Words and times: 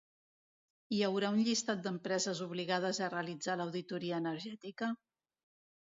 Hi 0.95 1.01
haurà 1.07 1.29
un 1.35 1.41
llistat 1.49 1.83
d'empreses 1.87 2.41
obligades 2.47 3.01
a 3.09 3.13
realitzar 3.15 3.59
l'auditoria 3.61 4.19
energètica? 4.27 4.91